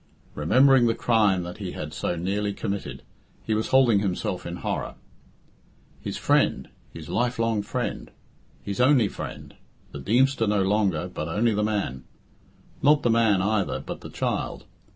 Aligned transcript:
Remembering 0.33 0.87
the 0.87 0.95
crime 0.95 1.43
that 1.43 1.59
he 1.59 1.73
had 1.73 1.93
so 1.93 2.15
nearly 2.15 2.53
committed, 2.53 3.03
he 3.43 3.53
was 3.53 3.67
holding 3.67 3.99
himself 3.99 4.47
in 4.47 4.55
horror. 4.55 4.95
His 6.01 6.17
friend! 6.17 6.69
His 6.91 7.07
life 7.07 7.37
long 7.37 7.61
friend! 7.61 8.09
His 8.63 8.79
only 8.81 9.07
friend! 9.09 9.55
The 9.91 9.99
Deemster 9.99 10.47
no 10.47 10.63
longer, 10.63 11.07
but 11.07 11.27
only 11.27 11.53
the 11.53 11.61
man. 11.61 12.05
Not 12.81 13.03
the 13.03 13.11
man 13.11 13.43
either, 13.43 13.79
but 13.79 14.01
the 14.01 14.09
child. 14.09 14.65